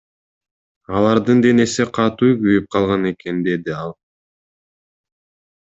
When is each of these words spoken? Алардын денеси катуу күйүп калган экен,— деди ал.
Алардын 0.99 1.43
денеси 1.45 1.85
катуу 1.99 2.31
күйүп 2.41 2.73
калган 2.77 3.07
экен,— 3.13 3.43
деди 3.49 3.79
ал. 3.85 3.97